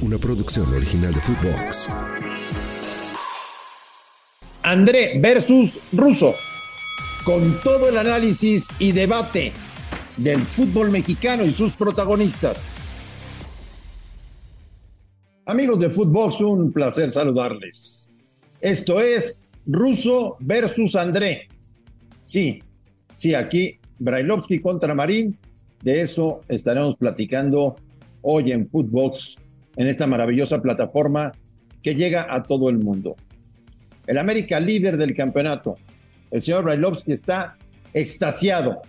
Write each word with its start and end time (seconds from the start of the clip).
Una 0.00 0.16
producción 0.16 0.72
original 0.72 1.12
de 1.12 1.18
Footbox. 1.18 1.88
André 4.62 5.18
versus 5.18 5.80
Russo. 5.92 6.34
Con 7.24 7.60
todo 7.64 7.88
el 7.88 7.98
análisis 7.98 8.68
y 8.78 8.92
debate 8.92 9.52
del 10.16 10.42
fútbol 10.42 10.90
mexicano 10.90 11.44
y 11.44 11.50
sus 11.50 11.74
protagonistas. 11.74 12.56
Amigos 15.46 15.80
de 15.80 15.90
Footbox, 15.90 16.42
un 16.42 16.72
placer 16.72 17.10
saludarles. 17.10 18.12
Esto 18.60 19.00
es 19.00 19.40
Russo 19.66 20.36
versus 20.38 20.94
André. 20.94 21.48
Sí, 22.24 22.62
sí, 23.14 23.34
aquí 23.34 23.80
Brailovsky 23.98 24.60
contra 24.60 24.94
Marín. 24.94 25.36
De 25.82 26.02
eso 26.02 26.42
estaremos 26.46 26.96
platicando 26.96 27.74
hoy 28.22 28.52
en 28.52 28.68
Footbox, 28.68 29.38
en 29.78 29.86
esta 29.86 30.06
maravillosa 30.06 30.60
plataforma 30.60 31.32
que 31.82 31.94
llega 31.94 32.26
a 32.28 32.42
todo 32.42 32.68
el 32.68 32.78
mundo. 32.78 33.16
El 34.06 34.18
América 34.18 34.58
líder 34.58 34.98
del 34.98 35.14
campeonato. 35.14 35.76
El 36.30 36.42
señor 36.42 36.64
Brailovsky 36.64 37.12
está 37.12 37.56
extasiado, 37.94 38.82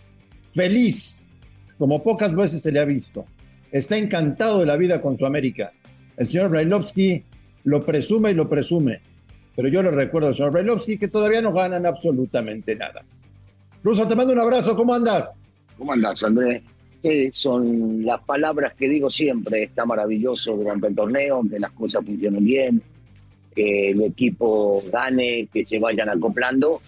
feliz, 0.49 1.31
como 1.77 2.03
pocas 2.03 2.35
veces 2.35 2.63
se 2.63 2.71
le 2.71 2.79
ha 2.79 2.85
visto. 2.85 3.25
Está 3.71 3.97
encantado 3.97 4.59
de 4.59 4.65
la 4.65 4.75
vida 4.75 4.99
con 4.99 5.15
su 5.15 5.25
América. 5.25 5.71
El 6.17 6.27
señor 6.27 6.49
Brailovsky 6.49 7.23
lo 7.65 7.85
presume 7.85 8.31
y 8.31 8.33
lo 8.33 8.49
presume. 8.49 8.99
Pero 9.55 9.67
yo 9.67 9.83
le 9.83 9.91
recuerdo 9.91 10.29
al 10.29 10.35
señor 10.35 10.51
Brailovsky 10.51 10.97
que 10.97 11.07
todavía 11.07 11.41
no 11.41 11.53
ganan 11.53 11.85
absolutamente 11.85 12.75
nada. 12.75 13.05
Ruso, 13.83 14.07
te 14.07 14.15
mando 14.15 14.33
un 14.33 14.39
abrazo. 14.39 14.75
¿Cómo 14.75 14.95
andas? 14.95 15.29
¿Cómo 15.77 15.93
andás, 15.93 16.23
Andrés? 16.23 16.63
Son 17.31 18.05
las 18.05 18.21
palabras 18.21 18.73
que 18.73 18.89
digo 18.89 19.09
siempre. 19.09 19.63
Está 19.63 19.85
maravilloso 19.85 20.55
durante 20.55 20.87
el 20.87 20.95
torneo, 20.95 21.41
que 21.49 21.59
las 21.59 21.71
cosas 21.71 22.05
funcionen 22.05 22.43
bien, 22.43 22.81
que 23.55 23.91
el 23.91 24.01
equipo 24.03 24.79
gane, 24.91 25.47
que 25.51 25.65
se 25.65 25.79
vayan 25.79 26.09
acoplando, 26.09 26.81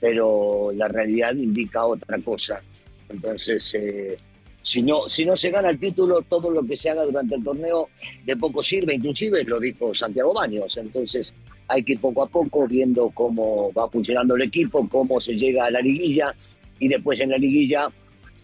pero 0.00 0.70
la 0.74 0.88
realidad 0.88 1.34
indica 1.34 1.84
otra 1.84 2.18
cosa. 2.20 2.60
Entonces, 3.08 3.74
eh, 3.74 4.16
si, 4.60 4.82
no, 4.82 5.08
si 5.08 5.24
no 5.24 5.36
se 5.36 5.50
gana 5.50 5.70
el 5.70 5.78
título, 5.78 6.22
todo 6.22 6.50
lo 6.50 6.62
que 6.64 6.76
se 6.76 6.90
haga 6.90 7.04
durante 7.04 7.34
el 7.34 7.44
torneo 7.44 7.88
de 8.24 8.36
poco 8.36 8.62
sirve, 8.62 8.94
inclusive 8.94 9.44
lo 9.44 9.58
dijo 9.58 9.94
Santiago 9.94 10.32
Baños. 10.32 10.76
Entonces, 10.76 11.34
hay 11.68 11.82
que 11.82 11.94
ir 11.94 12.00
poco 12.00 12.22
a 12.22 12.28
poco 12.28 12.66
viendo 12.66 13.10
cómo 13.10 13.72
va 13.72 13.88
funcionando 13.88 14.36
el 14.36 14.42
equipo, 14.42 14.88
cómo 14.88 15.20
se 15.20 15.36
llega 15.36 15.66
a 15.66 15.70
la 15.70 15.80
liguilla 15.80 16.34
y 16.78 16.88
después 16.88 17.18
en 17.20 17.30
la 17.30 17.38
liguilla 17.38 17.88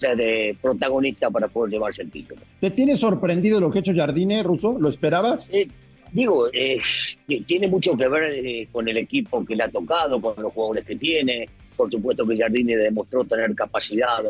de 0.08 0.56
protagonista 0.60 1.30
para 1.30 1.48
poder 1.48 1.72
llevarse 1.72 2.02
el 2.02 2.10
título. 2.10 2.42
¿Te 2.60 2.70
tiene 2.70 2.96
sorprendido 2.96 3.60
lo 3.60 3.70
que 3.70 3.78
ha 3.78 3.80
hecho 3.80 3.94
Jardine, 3.94 4.42
Ruso? 4.42 4.76
¿Lo 4.78 4.88
esperabas? 4.88 5.48
Eh, 5.52 5.68
digo, 6.12 6.46
eh, 6.52 6.80
tiene 7.46 7.68
mucho 7.68 7.96
que 7.96 8.08
ver 8.08 8.32
eh, 8.32 8.68
con 8.70 8.88
el 8.88 8.98
equipo 8.98 9.44
que 9.44 9.56
le 9.56 9.64
ha 9.64 9.68
tocado, 9.68 10.20
con 10.20 10.34
los 10.42 10.52
jugadores 10.52 10.84
que 10.84 10.96
tiene. 10.96 11.48
Por 11.76 11.90
supuesto 11.90 12.26
que 12.26 12.36
Jardine 12.36 12.76
demostró 12.76 13.24
tener 13.24 13.54
capacidad 13.54 14.22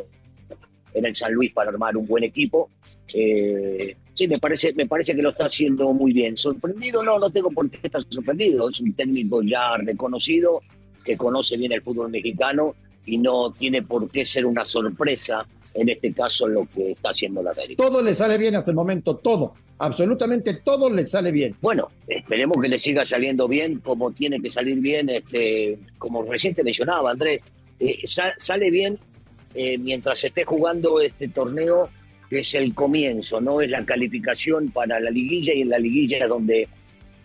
en 0.94 1.06
el 1.06 1.16
San 1.16 1.32
Luis 1.32 1.52
para 1.52 1.70
armar 1.70 1.96
un 1.96 2.06
buen 2.06 2.24
equipo. 2.24 2.70
Eh, 3.14 3.96
sí, 4.14 4.28
me 4.28 4.38
parece, 4.38 4.72
me 4.74 4.86
parece 4.86 5.14
que 5.14 5.22
lo 5.22 5.30
está 5.30 5.46
haciendo 5.46 5.92
muy 5.92 6.12
bien. 6.12 6.36
Sorprendido, 6.36 7.02
no, 7.02 7.18
no 7.18 7.30
tengo 7.30 7.50
por 7.50 7.68
qué 7.70 7.80
estar 7.82 8.02
sorprendido. 8.08 8.68
Es 8.70 8.80
un 8.80 8.92
técnico 8.94 9.42
ya 9.42 9.76
reconocido, 9.78 10.62
que 11.04 11.16
conoce 11.16 11.56
bien 11.56 11.72
el 11.72 11.82
fútbol 11.82 12.10
mexicano 12.10 12.74
y 13.06 13.18
no 13.18 13.52
tiene 13.52 13.82
por 13.82 14.08
qué 14.10 14.24
ser 14.24 14.46
una 14.46 14.64
sorpresa, 14.64 15.46
en 15.74 15.88
este 15.88 16.12
caso, 16.12 16.46
lo 16.46 16.66
que 16.66 16.92
está 16.92 17.10
haciendo 17.10 17.42
la 17.42 17.50
América. 17.50 17.82
Todo 17.82 18.02
le 18.02 18.14
sale 18.14 18.38
bien 18.38 18.54
hasta 18.54 18.70
el 18.70 18.76
momento, 18.76 19.16
todo. 19.16 19.54
Absolutamente 19.78 20.54
todo 20.64 20.88
le 20.90 21.04
sale 21.06 21.32
bien. 21.32 21.56
Bueno, 21.60 21.90
esperemos 22.06 22.58
que 22.62 22.68
le 22.68 22.78
siga 22.78 23.04
saliendo 23.04 23.48
bien, 23.48 23.80
como 23.80 24.12
tiene 24.12 24.40
que 24.40 24.50
salir 24.50 24.78
bien, 24.78 25.08
este, 25.08 25.78
como 25.98 26.22
recién 26.24 26.54
te 26.54 26.62
mencionaba, 26.62 27.10
Andrés. 27.10 27.42
Eh, 27.80 27.98
sa- 28.04 28.34
sale 28.38 28.70
bien 28.70 28.96
eh, 29.54 29.78
mientras 29.78 30.22
esté 30.22 30.44
jugando 30.44 31.00
este 31.00 31.26
torneo, 31.28 31.88
que 32.30 32.38
es 32.40 32.54
el 32.54 32.74
comienzo, 32.74 33.40
no 33.40 33.60
es 33.60 33.70
la 33.70 33.84
calificación 33.84 34.70
para 34.70 35.00
la 35.00 35.10
liguilla 35.10 35.52
y 35.52 35.62
en 35.62 35.68
la 35.70 35.78
liguilla 35.80 36.18
es 36.18 36.28
donde 36.28 36.68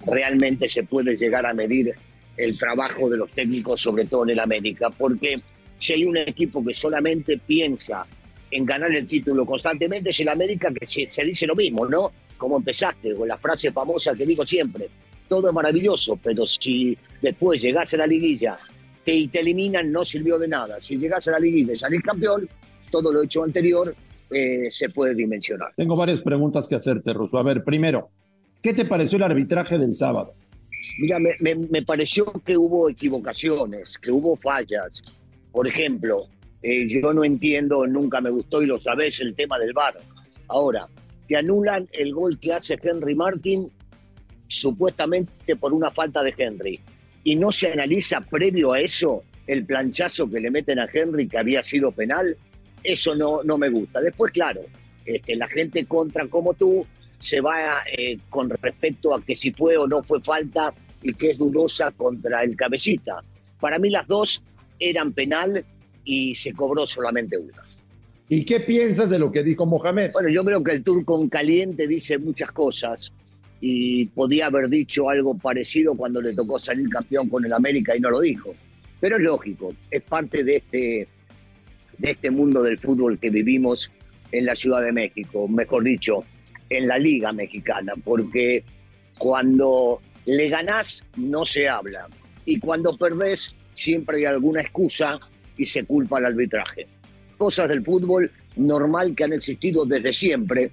realmente 0.06 0.68
se 0.68 0.84
puede 0.84 1.16
llegar 1.16 1.46
a 1.46 1.54
medir 1.54 1.94
el 2.38 2.58
trabajo 2.58 3.10
de 3.10 3.18
los 3.18 3.32
técnicos, 3.32 3.82
sobre 3.82 4.06
todo 4.06 4.24
en 4.24 4.32
el 4.32 4.40
América, 4.40 4.90
porque 4.90 5.36
si 5.80 5.94
hay 5.94 6.06
un 6.06 6.18
equipo 6.18 6.64
que 6.64 6.74
solamente 6.74 7.38
piensa 7.38 8.02
en 8.50 8.66
ganar 8.66 8.92
el 8.96 9.06
título 9.06 9.46
constantemente, 9.46 10.10
es 10.12 10.20
el 10.22 10.30
América 10.30 10.72
que 10.74 10.88
se, 10.88 11.06
se 11.06 11.24
dice 11.24 11.46
lo 11.46 11.56
mismo, 11.56 11.86
¿no? 11.86 12.12
Como 12.38 12.58
empezaste, 12.58 13.14
con 13.14 13.28
la 13.28 13.38
frase 13.38 13.72
famosa 13.72 14.16
que 14.16 14.26
digo 14.26 14.46
siempre, 14.46 14.90
todo 15.28 15.50
es 15.50 15.54
maravilloso, 15.54 16.18
pero 16.24 16.46
si 16.46 16.98
después 17.22 17.62
llegase 17.62 17.98
a 17.98 18.00
la 18.00 18.08
liguilla 18.08 18.56
te- 19.04 19.14
y 19.16 19.28
te 19.28 19.42
eliminan, 19.42 19.92
no 19.92 20.06
sirvió 20.06 20.40
de 20.40 20.48
nada. 20.48 20.80
Si 20.80 20.98
llegas 20.98 21.28
a 21.28 21.32
la 21.32 21.40
liguilla 21.40 21.74
y 21.74 21.76
salís 21.76 22.02
campeón, 22.02 22.48
todo 22.90 23.12
lo 23.12 23.22
hecho 23.24 23.44
anterior 23.44 23.94
eh, 24.32 24.68
se 24.70 24.90
puede 24.90 25.14
dimensionar. 25.14 25.74
Tengo 25.76 25.96
varias 25.96 26.22
preguntas 26.22 26.68
que 26.70 26.76
hacerte, 26.76 27.12
Ruso. 27.14 27.38
A 27.38 27.44
ver, 27.44 27.64
primero, 27.66 28.10
¿qué 28.62 28.74
te 28.74 28.86
pareció 28.86 29.18
el 29.18 29.24
arbitraje 29.24 29.78
del 29.78 29.94
sábado? 29.94 30.34
Mira, 31.00 31.20
me, 31.20 31.32
me- 31.42 31.56
me 31.56 31.82
pareció 31.82 32.32
que 32.46 32.56
hubo 32.58 32.90
equivocaciones, 32.90 33.98
que 33.98 34.12
hubo 34.12 34.36
fallas. 34.38 35.02
Por 35.57 35.68
ejemplo, 35.68 36.28
eh, 36.62 36.85
yo 36.88 37.12
no 37.16 37.23
entiendo, 37.23 37.88
nunca 37.88 38.22
me 38.22 38.29
gustó 38.29 38.62
y 38.62 38.68
lo 38.68 38.79
sabés, 38.79 39.19
el 39.22 39.34
tema 39.34 39.57
del 39.57 39.73
VAR. 39.73 39.95
Ahora, 40.50 40.88
te 41.28 41.35
anulan 41.35 41.90
el 41.94 42.13
gol 42.13 42.40
que 42.40 42.53
hace 42.53 42.78
Henry 42.79 43.16
Martin 43.16 43.68
supuestamente 44.47 45.56
por 45.56 45.73
una 45.73 45.90
falta 45.90 46.22
de 46.22 46.35
Henry. 46.38 46.79
Y 47.23 47.38
no 47.38 47.51
se 47.51 47.72
analiza 47.72 48.22
previo 48.22 48.73
a 48.73 48.81
eso 48.81 49.23
el 49.47 49.66
planchazo 49.66 50.29
que 50.29 50.40
le 50.41 50.51
meten 50.51 50.78
a 50.78 50.88
Henry 50.94 51.28
que 51.28 51.40
había 51.40 51.63
sido 51.63 51.91
penal. 51.91 52.38
Eso 52.84 53.16
no, 53.16 53.41
no 53.44 53.57
me 53.57 53.69
gusta. 53.69 54.00
Después, 54.00 54.31
claro, 54.31 54.62
este, 55.07 55.35
la 55.38 55.47
gente 55.47 55.88
contra 55.88 56.28
como 56.28 56.53
tú 56.53 56.85
se 57.18 57.41
va 57.41 57.81
eh, 57.97 58.19
con 58.29 58.48
respecto 58.48 59.15
a 59.15 59.24
que 59.24 59.36
si 59.36 59.51
fue 59.53 59.75
o 59.75 59.88
no 59.88 60.03
fue 60.03 60.21
falta 60.21 60.71
y 61.01 61.13
que 61.13 61.31
es 61.31 61.39
dudosa 61.39 61.89
contra 61.94 62.44
el 62.44 62.56
cabecita. 62.56 63.24
Para 63.60 63.80
mí 63.80 63.89
las 63.89 64.06
dos 64.06 64.44
eran 64.79 65.13
penal 65.13 65.65
y 66.03 66.35
se 66.35 66.53
cobró 66.53 66.85
solamente 66.85 67.38
una. 67.38 67.62
¿Y 68.29 68.44
qué 68.44 68.59
piensas 68.59 69.09
de 69.09 69.19
lo 69.19 69.31
que 69.31 69.44
dijo 69.44 69.65
Mohamed? 69.65 70.12
Bueno, 70.13 70.29
yo 70.29 70.44
creo 70.44 70.63
que 70.63 70.74
el 70.74 70.83
turco 70.83 71.21
en 71.21 71.29
caliente 71.29 71.88
dice 71.88 72.18
muchas 72.18 72.51
cosas 72.51 73.13
y 73.59 74.06
podía 74.07 74.47
haber 74.47 74.69
dicho 74.69 75.09
algo 75.09 75.35
parecido 75.35 75.95
cuando 75.95 76.21
le 76.21 76.33
tocó 76.33 76.59
salir 76.59 76.89
campeón 76.89 77.29
con 77.29 77.45
el 77.45 77.53
América 77.53 77.95
y 77.95 78.00
no 78.00 78.09
lo 78.09 78.19
dijo. 78.19 78.53
Pero 79.00 79.18
es 79.18 79.24
lógico, 79.24 79.74
es 79.89 80.01
parte 80.01 80.44
de 80.44 80.57
este, 80.57 81.07
de 81.97 82.12
este 82.12 82.31
mundo 82.31 82.63
del 82.63 82.79
fútbol 82.79 83.18
que 83.18 83.29
vivimos 83.29 83.91
en 84.31 84.45
la 84.45 84.56
Ciudad 84.56 84.83
de 84.83 84.91
México, 84.91 85.47
mejor 85.47 85.83
dicho, 85.83 86.24
en 86.69 86.88
la 86.88 86.97
Liga 86.97 87.31
Mexicana, 87.31 87.94
porque 88.03 88.63
cuando 89.18 90.01
le 90.25 90.50
ganás 90.50 91.03
no 91.15 91.45
se 91.45 91.69
habla 91.69 92.07
y 92.45 92.59
cuando 92.59 92.97
perdés 92.97 93.56
siempre 93.77 94.18
hay 94.18 94.25
alguna 94.25 94.62
excusa 94.62 95.19
y 95.56 95.65
se 95.65 95.85
culpa 95.85 96.18
al 96.18 96.25
arbitraje. 96.25 96.88
Cosas 97.38 97.69
del 97.69 97.85
fútbol 97.85 98.31
normal 98.56 99.15
que 99.15 99.24
han 99.24 99.33
existido 99.33 99.85
desde 99.85 100.12
siempre 100.12 100.71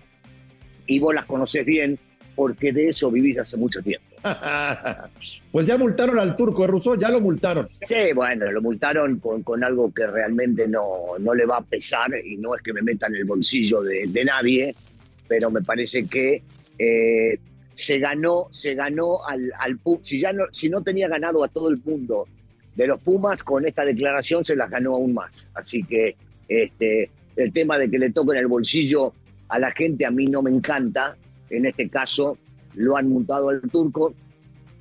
y 0.86 0.98
vos 0.98 1.14
las 1.14 1.26
conocés 1.26 1.66
bien 1.66 1.98
porque 2.34 2.72
de 2.72 2.88
eso 2.88 3.10
vivís 3.10 3.38
hace 3.38 3.56
mucho 3.56 3.82
tiempo. 3.82 4.06
pues 5.52 5.66
ya 5.66 5.76
multaron 5.76 6.18
al 6.18 6.34
turco, 6.34 6.66
Russo, 6.66 6.94
ya 6.94 7.10
lo 7.10 7.20
multaron. 7.20 7.68
Sí, 7.82 8.12
bueno, 8.14 8.50
lo 8.50 8.62
multaron 8.62 9.20
con, 9.20 9.42
con 9.42 9.62
algo 9.62 9.92
que 9.92 10.06
realmente 10.06 10.66
no, 10.66 11.04
no 11.20 11.34
le 11.34 11.44
va 11.44 11.58
a 11.58 11.62
pesar 11.62 12.10
y 12.24 12.38
no 12.38 12.54
es 12.54 12.62
que 12.62 12.72
me 12.72 12.80
meta 12.80 13.06
en 13.06 13.16
el 13.16 13.24
bolsillo 13.26 13.82
de, 13.82 14.06
de 14.08 14.24
nadie, 14.24 14.74
pero 15.28 15.50
me 15.50 15.60
parece 15.60 16.06
que 16.06 16.42
eh, 16.78 17.38
se 17.74 17.98
ganó, 17.98 18.48
se 18.50 18.74
ganó 18.74 19.22
al, 19.26 19.52
al 19.58 19.78
si 20.00 20.18
ya 20.18 20.32
no, 20.32 20.44
si 20.50 20.70
no 20.70 20.82
tenía 20.82 21.06
ganado 21.06 21.44
a 21.44 21.48
todo 21.48 21.68
el 21.68 21.80
mundo 21.84 22.26
de 22.75 22.87
los 22.87 23.00
Pumas, 23.00 23.43
con 23.43 23.67
esta 23.67 23.85
declaración 23.85 24.44
se 24.44 24.56
las 24.56 24.71
ganó 24.71 24.94
aún 24.94 25.15
más. 25.15 25.47
Así 25.55 25.82
que 25.85 26.17
este, 26.49 27.11
el 27.37 27.53
tema 27.53 27.79
de 27.79 27.91
que 27.91 27.99
le 27.99 28.11
toquen 28.11 28.38
el 28.38 28.47
bolsillo 28.47 29.12
a 29.49 29.59
la 29.59 29.71
gente 29.71 30.06
a 30.06 30.11
mí 30.11 30.26
no 30.26 30.43
me 30.43 30.50
encanta. 30.50 31.17
En 31.50 31.67
este 31.67 31.88
caso 31.88 32.38
lo 32.75 32.97
han 32.97 33.09
multado 33.09 33.49
al 33.50 33.61
turco. 33.62 34.15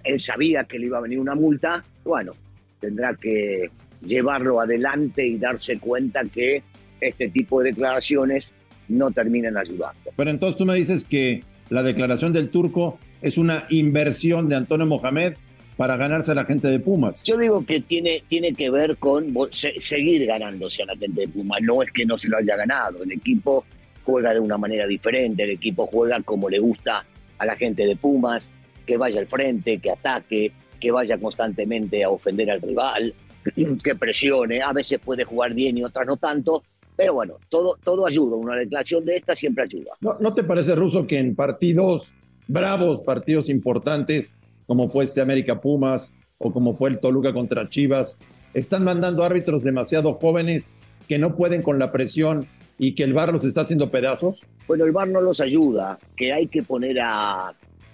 Él 0.04 0.19
sabía 0.19 0.63
que 0.63 0.80
le 0.80 0.88
iba 0.88 0.98
a 0.98 1.01
venir 1.01 1.19
una 1.19 1.36
multa. 1.36 1.84
Bueno, 2.04 2.34
tendrá 2.80 3.16
que 3.16 3.69
llevarlo 4.06 4.60
adelante 4.60 5.25
y 5.25 5.38
darse 5.38 5.80
cuenta 5.80 6.24
que 6.25 6.63
este 7.00 7.30
tipo 7.30 7.62
de 7.62 7.72
declaraciones 7.72 8.50
no 8.88 9.12
terminan 9.12 9.57
ayudando. 9.57 10.12
Pero 10.16 10.30
entonces 10.30 10.57
tú 10.57 10.66
me 10.66 10.75
dices 10.75 11.06
que 11.06 11.44
la 11.69 11.84
declaración 11.84 12.34
del 12.34 12.50
turco 12.50 13.00
es 13.22 13.38
una 13.38 13.66
inversión 13.69 14.50
de 14.50 14.56
Antonio 14.56 14.86
Mohamed 14.86 15.36
para 15.77 15.97
ganarse 15.97 16.31
a 16.31 16.35
la 16.35 16.45
gente 16.45 16.67
de 16.67 16.79
Pumas. 16.79 17.23
Yo 17.23 17.37
digo 17.37 17.65
que 17.65 17.81
tiene, 17.81 18.23
tiene 18.27 18.53
que 18.53 18.69
ver 18.69 18.97
con 18.97 19.33
seguir 19.51 20.25
ganándose 20.27 20.83
a 20.83 20.87
la 20.87 20.95
gente 20.95 21.21
de 21.21 21.27
Pumas. 21.27 21.61
No 21.61 21.81
es 21.81 21.91
que 21.91 22.05
no 22.05 22.17
se 22.17 22.29
lo 22.29 22.37
haya 22.37 22.55
ganado. 22.55 23.03
El 23.03 23.11
equipo 23.11 23.65
juega 24.03 24.33
de 24.33 24.39
una 24.39 24.57
manera 24.57 24.85
diferente. 24.85 25.43
El 25.43 25.51
equipo 25.51 25.87
juega 25.87 26.21
como 26.21 26.49
le 26.49 26.59
gusta 26.59 27.05
a 27.37 27.45
la 27.45 27.55
gente 27.55 27.85
de 27.85 27.95
Pumas, 27.95 28.49
que 28.85 28.97
vaya 28.97 29.19
al 29.19 29.27
frente, 29.27 29.79
que 29.79 29.91
ataque, 29.91 30.51
que 30.79 30.91
vaya 30.91 31.17
constantemente 31.17 32.03
a 32.03 32.09
ofender 32.09 32.51
al 32.51 32.61
rival, 32.61 33.13
que 33.83 33.95
presione. 33.95 34.61
A 34.61 34.73
veces 34.73 34.99
puede 34.99 35.23
jugar 35.23 35.53
bien 35.53 35.77
y 35.77 35.83
otras 35.83 36.05
no 36.05 36.17
tanto. 36.17 36.63
Pero 36.95 37.15
bueno, 37.15 37.39
todo, 37.49 37.79
todo 37.83 38.05
ayuda. 38.05 38.35
Una 38.35 38.55
declaración 38.55 39.03
de 39.03 39.15
esta 39.15 39.35
siempre 39.35 39.63
ayuda. 39.63 39.93
¿No, 40.01 40.17
¿No 40.19 40.33
te 40.35 40.43
parece, 40.43 40.75
Ruso, 40.75 41.07
que 41.07 41.17
en 41.17 41.35
partidos 41.35 42.13
bravos, 42.47 42.99
partidos 43.01 43.49
importantes, 43.49 44.35
como 44.65 44.89
fue 44.89 45.04
este 45.04 45.21
América 45.21 45.62
Pumas 45.62 46.12
o 46.38 46.51
como 46.51 46.75
fue 46.75 46.89
el 46.89 47.00
Toluca 47.00 47.33
contra 47.33 47.69
Chivas, 47.69 48.18
están 48.54 48.83
mandando 48.83 49.24
árbitros 49.24 49.63
demasiado 49.63 50.13
jóvenes 50.13 50.74
que 51.07 51.18
no 51.18 51.36
pueden 51.36 51.62
con 51.62 51.80
la 51.80 51.92
presión 51.92 52.48
y 52.77 52.95
que 52.95 53.04
el 53.04 53.13
VAR 53.13 53.31
los 53.31 53.45
está 53.45 53.62
haciendo 53.62 53.92
pedazos? 53.92 54.42
Bueno, 54.68 54.86
el 54.86 54.92
VAR 54.92 55.07
no 55.07 55.21
los 55.21 55.39
ayuda, 55.42 56.00
que 56.15 56.33
hay 56.33 56.48
que 56.48 56.63
poner 56.63 57.00
a 57.01 57.54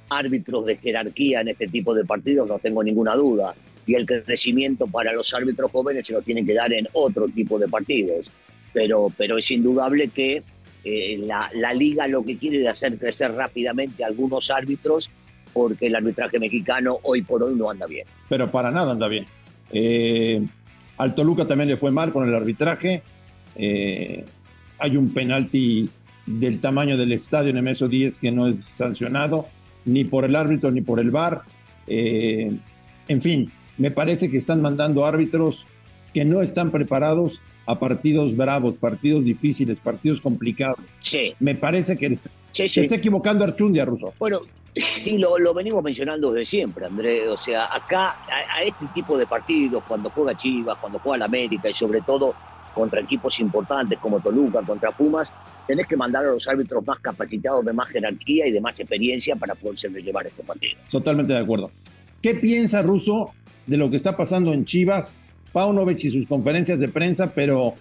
árbitros 0.10 0.66
de 0.66 0.78
jerarquía 0.78 1.42
en 1.42 1.50
este 1.50 1.68
tipo 1.68 1.94
de 1.94 2.06
partidos, 2.06 2.48
no 2.48 2.60
tengo 2.60 2.84
ninguna 2.84 3.16
duda. 3.16 3.54
Y 3.86 3.96
el 3.96 4.06
crecimiento 4.06 4.88
para 4.88 5.14
los 5.14 5.34
árbitros 5.34 5.72
jóvenes 5.72 6.06
se 6.06 6.14
lo 6.14 6.22
tienen 6.22 6.46
que 6.46 6.54
dar 6.54 6.72
en 6.74 6.88
otro 6.94 7.28
tipo 7.28 7.58
de 7.58 7.68
partidos. 7.68 8.30
Pero, 8.72 9.12
pero 9.18 9.38
es 9.38 9.50
indudable 9.50 10.10
que 10.10 10.44
eh, 10.84 11.18
la, 11.18 11.50
la 11.56 11.74
liga 11.74 12.08
lo 12.08 12.24
que 12.24 12.38
quiere 12.38 12.62
es 12.62 12.68
hacer 12.68 12.98
crecer 12.98 13.34
rápidamente 13.34 14.04
algunos 14.04 14.52
árbitros 14.52 15.10
porque 15.54 15.88
el 15.88 15.96
arbitraje 15.96 16.40
mexicano 16.40 16.98
hoy 17.04 17.22
por 17.22 17.44
hoy 17.44 17.56
no 17.56 17.70
anda 17.70 17.86
bien. 17.86 18.06
Pero 18.28 18.50
para 18.50 18.72
nada 18.72 18.92
anda 18.92 19.08
bien. 19.08 19.26
Eh, 19.72 20.46
al 20.98 21.16
Toluca 21.16 21.48
también 21.48 21.70
le 21.70 21.78
fue 21.78 21.92
mal 21.92 22.12
con 22.12 22.28
el 22.28 22.36
arbitraje. 22.36 23.04
Eh, 23.56 24.26
hay 24.78 24.98
un 24.98 25.14
penalti 25.14 25.90
del 26.26 26.60
tamaño 26.60 26.98
del 26.98 27.12
estadio 27.12 27.50
en 27.50 27.64
MSO 27.64 27.88
10 27.88 28.20
que 28.20 28.32
no 28.32 28.48
es 28.48 28.66
sancionado, 28.66 29.48
ni 29.86 30.04
por 30.04 30.26
el 30.26 30.36
árbitro 30.36 30.72
ni 30.72 30.82
por 30.82 31.00
el 31.00 31.12
VAR. 31.12 31.42
Eh, 31.88 32.52
en 33.08 33.22
fin, 33.22 33.52
me 33.78 33.92
parece 33.92 34.30
que 34.30 34.38
están 34.38 34.62
mandando 34.62 35.06
árbitros 35.06 35.68
que 36.14 36.26
no 36.26 36.42
están 36.42 36.72
preparados 36.72 37.42
a 37.66 37.80
partidos 37.80 38.36
bravos, 38.36 38.78
partidos 38.78 39.26
difíciles, 39.26 39.80
partidos 39.80 40.22
complicados. 40.22 40.80
Sí. 41.02 41.34
Me 41.40 41.56
parece 41.56 41.98
que 41.98 42.18
se 42.52 42.66
está 42.66 42.96
equivocando 42.96 43.44
Archundia, 43.44 43.86
Russo. 43.86 44.14
Bueno, 44.20 44.40
sí, 44.76 45.18
lo, 45.18 45.38
lo, 45.38 45.54
venimos 45.54 45.84
mencionando 45.84 46.32
desde 46.32 46.46
siempre, 46.46 46.86
Andrés. 46.86 47.28
O 47.28 47.38
sea, 47.38 47.74
acá, 47.74 48.20
a, 48.30 48.58
a, 48.58 48.64
este 48.64 48.86
tipo 48.94 49.18
de 49.18 49.28
partidos, 49.28 49.84
cuando 49.88 50.10
juega 50.10 50.36
Chivas, 50.36 50.78
cuando 50.78 51.00
juega 51.00 51.20
la 51.20 51.26
América 51.26 51.70
y 51.70 51.74
sobre 51.74 52.02
todo 52.02 52.36
contra 52.74 53.02
equipos 53.02 53.40
importantes 53.40 54.00
como 54.00 54.20
Toluca, 54.20 54.62
contra 54.62 54.92
Pumas, 54.92 55.34
tenés 55.68 55.86
que 55.88 55.98
mandar 55.98 56.26
a 56.26 56.32
los 56.32 56.48
árbitros 56.48 56.86
más 56.86 57.00
capacitados, 57.00 57.66
de 57.66 57.74
más 57.74 57.90
jerarquía 57.90 58.48
y 58.48 58.52
de 58.52 58.62
más 58.62 58.80
experiencia 58.80 59.36
para 59.36 59.56
poder 59.56 59.78
llevar 60.04 60.28
este 60.28 60.44
partido. 60.44 60.80
Totalmente 60.92 61.34
de 61.34 61.40
acuerdo. 61.40 61.72
¿Qué 62.22 62.36
piensa 62.36 62.82
Russo 62.82 63.32
de 63.66 63.78
lo 63.78 63.90
que 63.90 63.96
está 63.96 64.16
pasando 64.16 64.54
en 64.54 64.66
Chivas? 64.66 65.18
Paunovic 65.52 66.04
y 66.04 66.10
sus 66.10 66.28
conferencias 66.28 66.80
de 66.80 66.90
prensa, 66.90 67.34
pero 67.34 67.76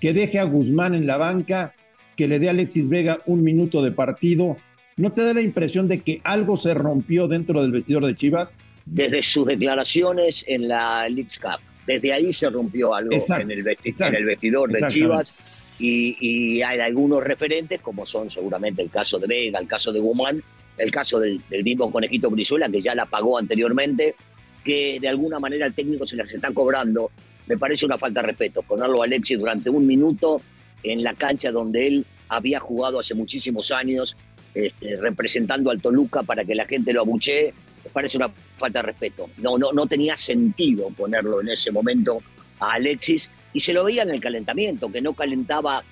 que 0.00 0.12
deje 0.12 0.38
a 0.38 0.44
Guzmán 0.44 0.94
en 0.94 1.06
la 1.06 1.16
banca, 1.16 1.74
que 2.20 2.28
le 2.28 2.38
dé 2.38 2.48
a 2.48 2.50
Alexis 2.50 2.86
Vega 2.86 3.20
un 3.24 3.42
minuto 3.42 3.80
de 3.80 3.92
partido. 3.92 4.58
¿No 4.98 5.10
te 5.10 5.24
da 5.24 5.32
la 5.32 5.40
impresión 5.40 5.88
de 5.88 6.02
que 6.02 6.20
algo 6.22 6.58
se 6.58 6.74
rompió 6.74 7.28
dentro 7.28 7.62
del 7.62 7.72
vestidor 7.72 8.04
de 8.04 8.14
Chivas? 8.14 8.52
Desde 8.84 9.22
sus 9.22 9.46
declaraciones 9.46 10.44
en 10.46 10.68
la 10.68 11.08
League 11.08 11.30
Cup. 11.40 11.62
Desde 11.86 12.12
ahí 12.12 12.30
se 12.30 12.50
rompió 12.50 12.94
algo 12.94 13.14
exacto, 13.14 13.44
en, 13.44 13.52
el 13.52 13.62
vestidor, 13.62 14.08
en, 14.08 14.14
el 14.16 14.24
vestidor 14.26 14.70
de 14.70 14.86
Chivas. 14.88 15.34
Y, 15.78 16.18
y, 16.20 16.60
hay 16.60 16.80
algunos 16.80 17.24
referentes, 17.24 17.80
como 17.80 18.04
son 18.04 18.28
seguramente 18.28 18.82
el 18.82 18.90
caso 18.90 19.18
de 19.18 19.26
Vega, 19.26 19.58
el 19.58 19.66
caso 19.66 19.90
de 19.90 20.00
Guzmán, 20.00 20.42
el 20.76 20.90
caso 20.90 21.18
del, 21.18 21.40
del 21.48 21.64
mismo 21.64 21.90
Conejito 21.90 22.28
Brizuela, 22.28 22.68
que 22.68 22.82
ya 22.82 22.94
la 22.94 23.06
pagó 23.06 23.38
anteriormente, 23.38 24.14
que 24.62 24.98
de 25.00 25.08
alguna 25.08 25.38
manera 25.38 25.64
el 25.64 25.72
técnico 25.72 26.06
se 26.06 26.16
las 26.16 26.30
está 26.30 26.52
cobrando. 26.52 27.10
Me 27.46 27.56
parece 27.56 27.86
una 27.86 27.96
falta 27.96 28.20
de 28.20 28.26
respeto 28.26 28.60
ponerlo 28.60 29.00
a 29.00 29.06
Alexis 29.06 29.38
durante 29.38 29.70
un 29.70 29.86
minuto 29.86 30.42
en 30.82 31.02
la 31.02 31.14
cancha 31.14 31.50
donde 31.50 31.86
él 31.86 32.06
había 32.28 32.60
jugado 32.60 33.00
hace 33.00 33.14
muchísimos 33.14 33.70
años, 33.70 34.16
este, 34.54 34.96
representando 34.96 35.70
al 35.70 35.80
Toluca 35.80 36.22
para 36.22 36.44
que 36.44 36.54
la 36.54 36.66
gente 36.66 36.92
lo 36.92 37.02
abuchee, 37.02 37.52
parece 37.92 38.16
una 38.16 38.30
falta 38.56 38.80
de 38.80 38.86
respeto. 38.86 39.30
No, 39.38 39.58
no, 39.58 39.72
no 39.72 39.86
tenía 39.86 40.16
sentido 40.16 40.88
ponerlo 40.90 41.40
en 41.40 41.48
ese 41.48 41.70
momento 41.70 42.22
a 42.58 42.74
Alexis 42.74 43.30
y 43.52 43.60
se 43.60 43.72
lo 43.72 43.84
veía 43.84 44.02
en 44.02 44.10
el 44.10 44.20
calentamiento, 44.20 44.90
que 44.90 45.00
no 45.00 45.12
calentaba 45.14 45.82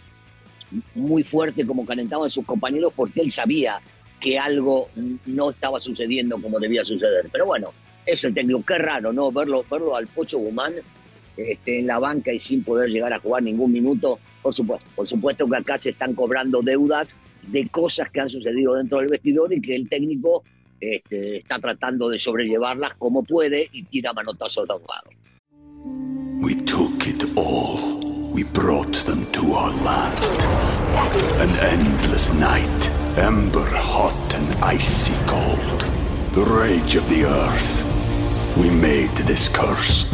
muy 0.94 1.22
fuerte 1.22 1.66
como 1.66 1.86
calentaban 1.86 2.28
sus 2.30 2.44
compañeros 2.44 2.92
porque 2.94 3.20
él 3.20 3.32
sabía 3.32 3.80
que 4.20 4.38
algo 4.38 4.88
no 5.26 5.50
estaba 5.50 5.80
sucediendo 5.80 6.40
como 6.40 6.58
debía 6.58 6.84
suceder. 6.84 7.28
Pero 7.32 7.46
bueno, 7.46 7.72
es 8.04 8.22
el 8.24 8.34
técnico. 8.34 8.64
Qué 8.64 8.78
raro, 8.78 9.12
¿no? 9.12 9.30
Verlo, 9.30 9.64
verlo 9.70 9.96
al 9.96 10.06
Pocho 10.08 10.38
Guzmán 10.38 10.74
este, 11.36 11.80
en 11.80 11.86
la 11.86 11.98
banca 11.98 12.32
y 12.32 12.38
sin 12.38 12.64
poder 12.64 12.90
llegar 12.90 13.12
a 13.12 13.20
jugar 13.20 13.42
ningún 13.42 13.72
minuto. 13.72 14.18
Por 14.42 14.54
supuesto, 14.54 14.86
por 14.94 15.08
supuesto 15.08 15.48
que 15.48 15.56
acá 15.56 15.78
se 15.78 15.90
están 15.90 16.14
cobrando 16.14 16.62
deudas 16.62 17.08
de 17.42 17.68
cosas 17.68 18.10
que 18.10 18.20
han 18.20 18.30
sucedido 18.30 18.74
dentro 18.74 18.98
del 18.98 19.08
vestidor 19.08 19.52
y 19.52 19.60
que 19.60 19.74
el 19.74 19.88
técnico 19.88 20.44
este, 20.80 21.38
está 21.38 21.58
tratando 21.58 22.08
de 22.08 22.18
sobrellevarlas 22.18 22.94
como 22.94 23.22
puede 23.22 23.68
y 23.72 23.82
tira 23.84 24.12
manotazo 24.12 24.60
al 24.62 24.68
lado. 24.68 25.10
We 26.40 26.54
took 26.54 27.06
it 27.06 27.24
all. 27.36 27.98
We 28.32 28.44
brought 28.44 29.04
them 29.04 29.26
to 29.32 29.54
our 29.54 29.72
land. 29.82 30.14
An 31.40 31.50
endless 31.58 32.32
night, 32.32 32.90
ember 33.16 33.66
hot 33.66 34.34
and 34.34 34.64
icy 34.64 35.14
cold. 35.26 35.84
The 36.34 36.44
rage 36.44 36.94
of 36.94 37.08
the 37.08 37.24
earth. 37.24 37.84
We 38.56 38.70
made 38.70 39.14
this 39.26 39.48
curse. 39.48 40.06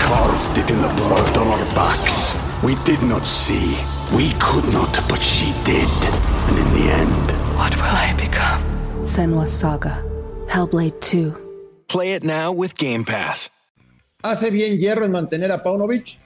Carved 0.00 0.58
it 0.58 0.70
in 0.70 0.82
the 0.82 0.92
blood 0.96 1.36
on 1.38 1.48
our 1.48 1.74
backs. 1.74 2.25
We 2.64 2.74
did 2.86 3.02
not 3.02 3.26
see. 3.26 3.76
We 4.16 4.32
could 4.40 4.64
not, 4.72 4.98
but 5.08 5.22
she 5.22 5.52
did. 5.64 5.88
And 6.48 6.56
in 6.58 6.68
the 6.72 6.90
end, 6.90 7.26
what 7.54 7.76
will 7.76 7.84
I 7.84 8.14
become? 8.16 8.62
Senwa 9.02 9.46
Saga. 9.46 10.02
Hellblade 10.48 10.98
2. 11.00 11.34
Play 11.88 12.14
it 12.14 12.24
now 12.24 12.52
with 12.52 12.74
Game 12.78 13.04
Pass. 13.04 13.50
¿Hace 14.22 14.50
bien 14.50 14.78
Hierro 14.78 15.04
en 15.04 15.12
mantener 15.12 15.52
a 15.52 15.62
Paunovic? 15.62 16.16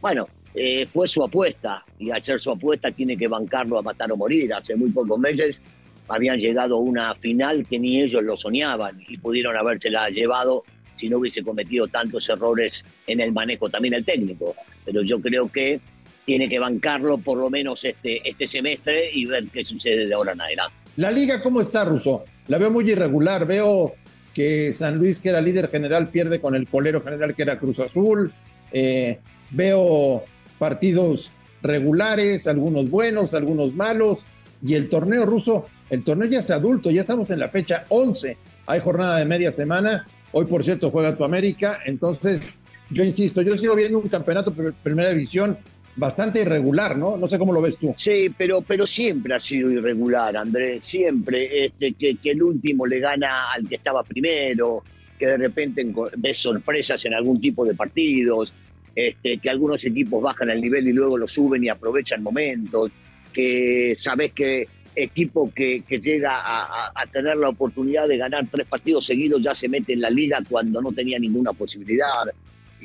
Bueno, 0.00 0.28
eh, 0.54 0.86
fue 0.86 1.06
su 1.06 1.22
apuesta 1.22 1.84
y 1.98 2.10
al 2.10 2.24
ser 2.24 2.40
su 2.40 2.50
apuesta 2.50 2.90
tiene 2.90 3.16
que 3.16 3.28
bancarlo 3.28 3.78
a 3.78 3.82
matar 3.82 4.10
o 4.12 4.16
morir. 4.16 4.52
Hace 4.54 4.74
muy 4.74 4.90
pocos 4.90 5.18
meses 5.18 5.60
habían 6.08 6.38
llegado 6.38 6.76
a 6.76 6.80
una 6.80 7.14
final 7.16 7.66
que 7.66 7.78
ni 7.78 8.00
ellos 8.00 8.22
lo 8.22 8.36
soñaban 8.36 8.98
y 9.08 9.18
pudieron 9.18 9.56
habérsela 9.56 10.08
llevado 10.08 10.64
si 10.96 11.08
no 11.10 11.18
hubiese 11.18 11.42
cometido 11.42 11.86
tantos 11.86 12.28
errores 12.30 12.84
en 13.06 13.20
el 13.20 13.32
manejo 13.32 13.68
también 13.68 13.94
el 13.94 14.04
técnico. 14.04 14.54
Pero 14.84 15.02
yo 15.02 15.20
creo 15.20 15.50
que 15.50 15.80
tiene 16.24 16.48
que 16.48 16.58
bancarlo 16.58 17.18
por 17.18 17.38
lo 17.38 17.50
menos 17.50 17.84
este, 17.84 18.28
este 18.28 18.46
semestre 18.46 19.10
y 19.12 19.26
ver 19.26 19.46
qué 19.52 19.64
sucede 19.64 20.06
de 20.06 20.14
ahora 20.14 20.32
en 20.32 20.40
adelante. 20.40 20.76
La 20.96 21.10
liga, 21.10 21.42
¿cómo 21.42 21.60
está, 21.60 21.84
Russo? 21.84 22.24
La 22.48 22.58
veo 22.58 22.70
muy 22.70 22.90
irregular. 22.90 23.46
Veo 23.46 23.94
que 24.32 24.72
San 24.72 24.98
Luis, 24.98 25.20
que 25.20 25.30
era 25.30 25.40
líder 25.40 25.68
general, 25.68 26.08
pierde 26.08 26.40
con 26.40 26.54
el 26.54 26.66
colero 26.66 27.02
general, 27.02 27.34
que 27.34 27.42
era 27.42 27.58
Cruz 27.58 27.80
Azul. 27.80 28.32
Eh, 28.72 29.18
veo 29.50 30.24
partidos 30.58 31.32
regulares, 31.62 32.46
algunos 32.46 32.88
buenos, 32.90 33.34
algunos 33.34 33.74
malos. 33.74 34.24
Y 34.64 34.74
el 34.74 34.88
torneo 34.88 35.26
ruso 35.26 35.66
El 35.90 36.02
torneo 36.02 36.28
ya 36.28 36.38
es 36.38 36.50
adulto, 36.50 36.90
ya 36.90 37.02
estamos 37.02 37.30
en 37.30 37.38
la 37.38 37.48
fecha 37.48 37.84
11. 37.88 38.36
Hay 38.66 38.80
jornada 38.80 39.18
de 39.18 39.26
media 39.26 39.52
semana. 39.52 40.06
Hoy, 40.32 40.46
por 40.46 40.64
cierto, 40.64 40.90
juega 40.90 41.16
tu 41.16 41.24
América. 41.24 41.78
Entonces, 41.84 42.58
yo 42.90 43.04
insisto, 43.04 43.42
yo 43.42 43.56
sigo 43.56 43.74
viendo 43.74 43.98
un 43.98 44.08
campeonato 44.08 44.50
de 44.50 44.72
primera 44.72 45.10
división 45.10 45.58
bastante 45.96 46.42
irregular, 46.42 46.96
¿no? 46.96 47.16
No 47.16 47.28
sé 47.28 47.38
cómo 47.38 47.52
lo 47.52 47.60
ves 47.60 47.78
tú. 47.78 47.94
Sí, 47.96 48.32
pero, 48.36 48.62
pero 48.62 48.86
siempre 48.86 49.34
ha 49.34 49.38
sido 49.38 49.70
irregular, 49.70 50.36
Andrés. 50.36 50.84
Siempre. 50.84 51.66
Este, 51.66 51.92
que, 51.92 52.16
que 52.16 52.30
el 52.32 52.42
último 52.42 52.86
le 52.86 52.98
gana 52.98 53.52
al 53.52 53.68
que 53.68 53.76
estaba 53.76 54.02
primero, 54.02 54.82
que 55.18 55.26
de 55.26 55.36
repente 55.36 55.86
ves 56.16 56.38
sorpresas 56.38 57.04
en 57.04 57.14
algún 57.14 57.40
tipo 57.40 57.64
de 57.64 57.74
partidos, 57.74 58.52
este, 58.94 59.38
que 59.38 59.50
algunos 59.50 59.84
equipos 59.84 60.22
bajan 60.22 60.50
el 60.50 60.60
nivel 60.60 60.88
y 60.88 60.92
luego 60.92 61.16
lo 61.18 61.28
suben 61.28 61.64
y 61.64 61.68
aprovechan 61.68 62.22
momentos, 62.22 62.90
que 63.32 63.92
sabes 63.96 64.32
que 64.32 64.68
equipo 64.96 65.52
que, 65.52 65.82
que 65.82 65.98
llega 65.98 66.38
a, 66.38 66.92
a, 66.94 67.06
tener 67.08 67.36
la 67.36 67.48
oportunidad 67.48 68.06
de 68.06 68.16
ganar 68.16 68.46
tres 68.48 68.64
partidos 68.66 69.04
seguidos 69.04 69.42
ya 69.42 69.52
se 69.52 69.68
mete 69.68 69.92
en 69.92 70.00
la 70.00 70.08
liga 70.08 70.38
cuando 70.48 70.80
no 70.80 70.92
tenía 70.92 71.18
ninguna 71.18 71.52
posibilidad. 71.52 72.24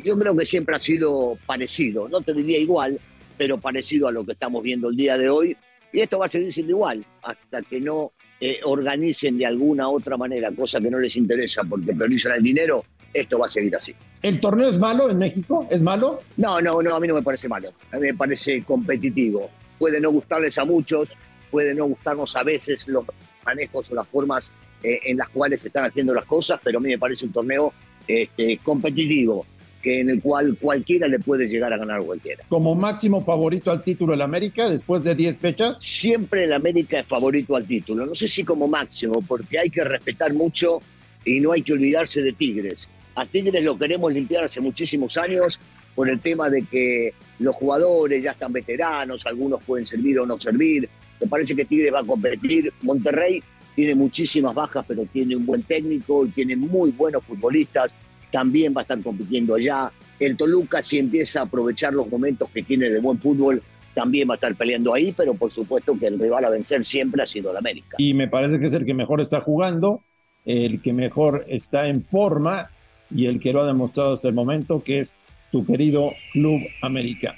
Yo 0.04 0.18
creo 0.18 0.36
que 0.36 0.46
siempre 0.46 0.76
ha 0.76 0.80
sido 0.80 1.38
parecido, 1.46 2.08
no 2.08 2.22
te 2.22 2.34
diría 2.34 2.60
igual, 2.60 3.00
pero 3.38 3.58
parecido 3.58 4.08
a 4.08 4.12
lo 4.12 4.26
que 4.26 4.34
estamos 4.34 4.64
viendo 4.64 4.90
el 4.90 4.96
día 4.96 5.18
de 5.18 5.30
hoy. 5.30 5.56
Y 5.92 6.02
esto 6.02 6.20
va 6.20 6.26
a 6.26 6.30
seguir 6.30 6.54
siendo 6.54 6.72
igual 6.74 7.04
hasta 7.24 7.62
que 7.64 7.80
no 7.80 8.12
eh, 8.40 8.60
organicen 8.64 9.38
de 9.38 9.46
alguna 9.46 9.90
otra 9.90 10.18
manera, 10.18 10.52
cosa 10.52 10.80
que 10.80 10.92
no 10.92 11.00
les 11.00 11.16
interesa 11.16 11.64
porque 11.64 11.94
priorizan 11.94 12.34
el 12.34 12.44
dinero, 12.44 12.86
esto 13.14 13.40
va 13.40 13.48
a 13.48 13.50
seguir 13.50 13.76
así. 13.76 13.94
¿El 14.22 14.40
torneo 14.40 14.70
es 14.70 14.78
malo 14.78 15.10
en 15.10 15.18
México? 15.18 15.68
¿Es 15.70 15.82
malo? 15.82 16.22
No, 16.38 16.62
no, 16.62 16.82
no, 16.82 16.96
a 16.96 17.00
mí 17.00 17.08
no 17.08 17.16
me 17.16 17.24
parece 17.24 17.48
malo. 17.48 17.74
A 17.92 17.98
mí 17.98 18.08
me 18.08 18.14
parece 18.14 18.64
competitivo. 18.64 19.50
Puede 19.80 20.00
no 20.00 20.12
gustarles 20.12 20.58
a 20.58 20.66
muchos, 20.66 21.16
puede 21.50 21.74
no 21.74 21.86
gustarnos 21.86 22.36
a 22.36 22.44
veces 22.44 22.88
los 22.88 23.06
manejos 23.44 23.90
o 23.92 23.96
las 23.96 24.08
formas 24.08 24.52
eh, 24.84 25.00
en 25.06 25.18
las 25.18 25.30
cuales 25.30 25.62
se 25.62 25.70
están 25.70 25.86
haciendo 25.86 26.14
las 26.14 26.26
cosas, 26.26 26.60
pero 26.64 26.78
a 26.78 26.82
mí 26.82 26.90
me 26.90 27.00
parece 27.00 27.26
un 27.26 27.32
torneo 27.32 27.74
este, 28.08 28.60
competitivo 28.64 29.46
que 29.82 30.00
en 30.00 30.10
el 30.10 30.22
cual 30.22 30.58
cualquiera 30.60 31.08
le 31.08 31.20
puede 31.20 31.48
llegar 31.48 31.72
a 31.74 31.78
ganar 31.78 32.02
cualquiera. 32.04 32.44
Como 32.50 32.76
máximo 32.76 33.22
favorito 33.22 33.72
al 33.72 33.84
título 33.84 34.14
el 34.14 34.22
América 34.22 34.70
después 34.70 35.04
de 35.04 35.16
10 35.16 35.38
fechas. 35.38 35.78
Siempre 35.80 36.44
el 36.44 36.54
América 36.54 37.00
es 37.00 37.06
favorito 37.06 37.56
al 37.56 37.66
título. 37.66 38.06
No 38.06 38.16
sé 38.16 38.28
si 38.28 38.44
como 38.44 38.68
máximo, 38.68 39.22
porque 39.28 39.60
hay 39.60 39.70
que 39.70 39.84
respetar 39.84 40.34
mucho 40.34 40.80
y 41.26 41.40
no 41.40 41.52
hay 41.52 41.62
que 41.62 41.74
olvidarse 41.74 42.22
de 42.22 42.34
Tigres. 42.34 42.88
A 43.16 43.26
Tigres 43.26 43.64
lo 43.64 43.78
queremos 43.78 44.14
limpiar 44.14 44.46
hace 44.46 44.62
muchísimos 44.62 45.18
años 45.18 45.60
por 45.96 46.10
el 46.10 46.20
tema 46.20 46.50
de 46.50 46.64
que 46.64 47.14
los 47.40 47.56
jugadores 47.56 48.22
ya 48.22 48.32
están 48.32 48.54
veteranos, 48.54 49.26
algunos 49.26 49.64
pueden 49.64 49.86
servir 49.86 50.20
o 50.20 50.26
no 50.26 50.40
servir. 50.40 50.90
Me 51.20 51.28
parece 51.28 51.56
que 51.56 51.66
Tigres 51.66 51.94
va 51.94 52.00
a 52.00 52.06
competir. 52.06 52.72
Monterrey 52.82 53.44
tiene 53.76 53.96
muchísimas 53.96 54.54
bajas, 54.54 54.86
pero 54.88 55.06
tiene 55.06 55.36
un 55.36 55.46
buen 55.46 55.64
técnico 55.64 56.26
y 56.26 56.30
tiene 56.30 56.56
muy 56.56 56.92
buenos 56.92 57.24
futbolistas 57.24 57.96
también 58.32 58.74
va 58.76 58.82
a 58.82 58.84
estar 58.84 59.02
compitiendo 59.02 59.56
allá. 59.56 59.92
El 60.20 60.36
Toluca, 60.36 60.84
si 60.84 60.98
empieza 60.98 61.42
a 61.42 61.44
aprovechar 61.44 61.94
los 61.94 62.10
momentos 62.10 62.50
que 62.50 62.62
tiene 62.64 62.90
de 62.90 63.00
buen 63.00 63.20
fútbol, 63.20 63.62
también 63.94 64.30
va 64.30 64.34
a 64.34 64.36
estar 64.36 64.56
peleando 64.56 64.94
ahí, 64.94 65.14
pero 65.16 65.34
por 65.34 65.52
supuesto 65.52 65.98
que 65.98 66.08
el 66.08 66.20
rival 66.20 66.46
a 66.46 66.50
vencer 66.50 66.84
siempre 66.84 67.24
ha 67.24 67.26
sido 67.26 67.52
el 67.52 67.58
América. 67.58 67.98
Y 67.98 68.14
me 68.14 68.28
parece 68.28 68.60
que 68.60 68.68
es 68.68 68.74
el 68.74 68.86
que 68.86 68.94
mejor 68.94 69.22
está 69.22 69.42
jugando, 69.42 70.02
el 70.46 70.82
que 70.82 70.94
mejor 70.94 71.46
está 71.48 71.88
en 71.88 72.02
forma 72.02 72.70
y 73.14 73.26
el 73.26 73.40
que 73.40 73.54
lo 73.54 73.62
ha 73.62 73.68
demostrado 73.68 74.14
hasta 74.14 74.28
el 74.28 74.34
momento, 74.34 74.84
que 74.84 75.00
es 75.00 75.16
tu 75.52 75.66
querido 75.66 76.14
Club 76.32 76.62
América. 76.82 77.36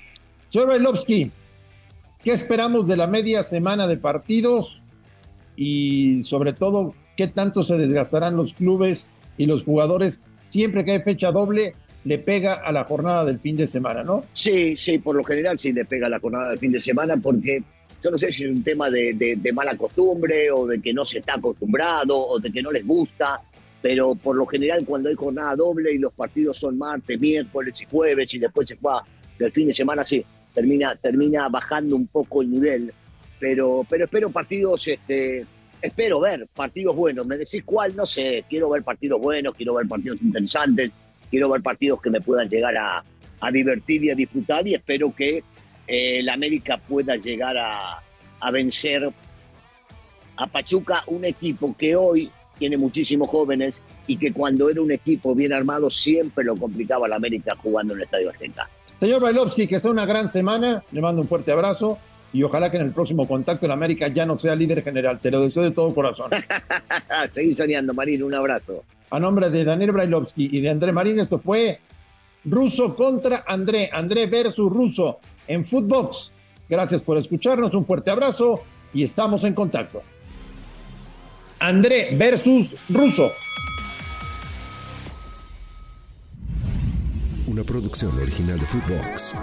Señor 0.50 0.68
Bailovsky, 0.68 1.32
¿qué 2.24 2.32
esperamos 2.32 2.86
de 2.88 2.98
la 2.98 3.08
media 3.08 3.44
semana 3.44 3.88
de 3.88 3.98
partidos? 3.98 4.84
Y 5.56 6.24
sobre 6.24 6.54
todo, 6.54 6.94
¿qué 7.16 7.28
tanto 7.28 7.64
se 7.64 7.78
desgastarán 7.78 8.36
los 8.36 8.54
clubes 8.54 9.10
y 9.38 9.46
los 9.46 9.64
jugadores 9.64 10.22
siempre 10.44 10.84
que 10.84 10.92
hay 10.92 11.02
fecha 11.02 11.32
doble, 11.32 11.74
le 12.04 12.18
pega 12.18 12.56
a 12.56 12.72
la 12.72 12.84
jornada 12.84 13.26
del 13.26 13.40
fin 13.40 13.56
de 13.56 13.68
semana, 13.68 14.04
¿no? 14.04 14.26
Sí, 14.34 14.76
sí, 14.76 14.98
por 14.98 15.16
lo 15.16 15.24
general 15.24 15.60
sí 15.60 15.72
le 15.72 15.86
pega 15.86 16.08
a 16.08 16.10
la 16.10 16.20
jornada 16.20 16.50
del 16.50 16.60
fin 16.60 16.72
de 16.72 16.80
semana 16.80 17.18
porque 17.18 17.64
yo 18.04 18.10
no 18.10 18.18
sé 18.18 18.32
si 18.32 18.46
es 18.46 18.50
un 18.50 18.64
tema 18.64 18.90
de, 18.90 19.40
mala 19.54 19.78
costumbre 19.78 20.50
o 20.52 20.66
de 20.66 20.82
que 20.82 20.94
no 20.94 21.06
se 21.06 21.20
está 21.20 21.36
acostumbrado 21.36 22.18
o 22.18 22.40
de 22.40 22.52
que 22.52 22.64
no 22.64 22.72
les 22.72 22.86
gusta, 22.86 23.42
pero 23.82 24.16
por 24.16 24.36
lo 24.36 24.46
general 24.48 24.84
cuando 24.86 25.10
hay 25.10 25.16
jornada 25.16 25.56
doble 25.56 25.94
y 25.94 26.00
los 26.00 26.14
partidos 26.14 26.58
son 26.58 26.78
martes, 26.78 27.20
miércoles 27.20 27.80
y 27.82 27.86
jueves 27.86 28.34
y 28.34 28.40
después 28.40 28.68
se 28.68 28.78
juega 28.78 29.04
el 29.38 29.52
fin 29.52 29.68
de 29.68 29.74
semana, 29.74 30.04
sí, 30.04 30.24
termina, 30.54 30.96
termina 30.96 31.50
bajando 31.50 31.96
un 31.96 32.08
poco 32.08 32.42
el 32.42 32.52
nivel. 32.52 32.94
Pero, 33.40 33.86
pero 33.90 34.06
espero 34.06 34.30
partidos 34.30 34.88
este, 34.88 35.46
espero 35.82 36.20
ver 36.20 36.48
partidos 36.54 36.96
buenos. 36.96 37.26
Me 37.26 37.38
decís 37.38 37.64
cuál, 37.66 37.96
no 37.96 38.06
sé. 38.06 38.46
Quiero 38.50 38.70
ver 38.70 38.84
partidos 38.84 39.20
buenos, 39.20 39.56
quiero 39.56 39.76
ver 39.76 39.88
partidos 39.88 40.22
interesantes, 40.22 40.92
quiero 41.30 41.50
ver 41.50 41.62
partidos 41.62 42.02
que 42.02 42.10
me 42.10 42.22
puedan 42.22 42.50
llegar 42.50 42.76
a, 42.78 43.04
divertir 43.52 44.04
y 44.06 44.12
a 44.12 44.16
disfrutar. 44.16 44.68
Y 44.68 44.76
espero 44.76 45.14
que 45.16 45.44
eh, 45.88 46.22
la 46.24 46.34
América 46.34 46.78
pueda 46.78 47.16
llegar 47.16 47.58
a, 47.58 48.02
vencer 48.52 49.12
a 50.38 50.48
Pachuca, 50.48 51.04
un 51.08 51.26
equipo 51.26 51.76
que 51.78 51.96
hoy 51.96 52.32
tiene 52.58 52.78
muchísimos 52.78 53.30
jóvenes 53.30 53.82
y 54.08 54.18
que 54.18 54.32
cuando 54.32 54.70
era 54.70 54.82
un 54.82 54.92
equipo 54.92 55.34
bien 55.34 55.54
armado 55.54 55.90
siempre 55.90 56.44
lo 56.44 56.56
complicaba 56.56 57.08
la 57.08 57.16
América 57.16 57.56
jugando 57.56 57.94
en 57.94 58.00
el 58.00 58.06
Estadio 58.06 58.30
Argentina. 58.30 58.70
Señor 59.00 59.22
Bailovsky, 59.22 59.68
que 59.68 59.80
sea 59.80 59.90
una 59.90 60.06
gran 60.06 60.30
semana. 60.30 60.84
Le 60.92 61.02
mando 61.02 61.22
un 61.22 61.28
fuerte 61.28 61.52
abrazo 61.52 61.98
y 62.34 62.44
ojalá 62.44 62.72
que 62.72 62.78
en 62.78 62.84
el 62.84 62.92
próximo 62.92 63.28
contacto 63.28 63.66
en 63.66 63.72
América 63.72 64.08
ya 64.08 64.26
no 64.26 64.38
sea 64.38 64.56
líder 64.56 64.84
general. 64.84 65.20
Te 65.20 65.32
lo 65.32 65.42
deseo 65.42 65.64
de 65.64 65.72
todo 65.72 65.94
corazón. 65.94 66.32
Seguí 67.30 67.54
soñando, 67.54 67.94
Marín. 67.94 68.24
Un 68.24 68.34
abrazo. 68.34 68.84
A 69.10 69.20
nombre 69.20 69.50
de 69.50 69.66
Daniel 69.66 69.92
Brailovsky 69.92 70.50
y 70.52 70.62
de 70.62 70.70
André 70.70 70.94
Marín, 70.94 71.20
esto 71.20 71.38
fue 71.38 71.80
Ruso 72.46 72.96
contra 72.96 73.44
André. 73.46 73.90
André 73.92 74.28
versus 74.28 74.72
Ruso 74.72 75.20
en 75.48 75.66
Footbox. 75.66 76.32
Gracias 76.70 77.02
por 77.02 77.18
escucharnos. 77.18 77.76
Un 77.76 77.84
fuerte 77.84 78.12
abrazo 78.12 78.64
y 78.94 79.04
estamos 79.04 79.44
en 79.44 79.54
contacto. 79.54 80.02
André 81.60 82.16
versus 82.16 82.76
Ruso. 82.90 83.32
Una 87.46 87.64
producción 87.64 88.18
original 88.18 88.58
de 88.58 88.66
Footbox. 88.66 89.36